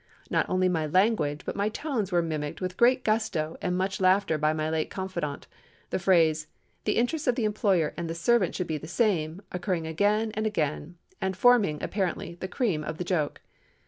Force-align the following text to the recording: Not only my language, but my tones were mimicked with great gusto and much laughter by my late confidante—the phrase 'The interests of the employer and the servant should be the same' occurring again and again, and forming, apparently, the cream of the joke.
Not 0.31 0.49
only 0.49 0.67
my 0.67 0.87
language, 0.87 1.41
but 1.45 1.55
my 1.55 1.69
tones 1.69 2.11
were 2.11 2.23
mimicked 2.23 2.59
with 2.59 2.75
great 2.75 3.03
gusto 3.03 3.55
and 3.61 3.77
much 3.77 4.01
laughter 4.01 4.39
by 4.39 4.51
my 4.51 4.67
late 4.67 4.89
confidante—the 4.89 5.99
phrase 5.99 6.47
'The 6.85 6.97
interests 6.97 7.27
of 7.27 7.35
the 7.35 7.45
employer 7.45 7.93
and 7.95 8.09
the 8.09 8.15
servant 8.15 8.55
should 8.55 8.65
be 8.65 8.79
the 8.79 8.87
same' 8.87 9.43
occurring 9.51 9.85
again 9.85 10.31
and 10.33 10.47
again, 10.47 10.97
and 11.21 11.37
forming, 11.37 11.77
apparently, 11.83 12.33
the 12.39 12.47
cream 12.47 12.83
of 12.83 12.97
the 12.97 13.03
joke. 13.03 13.41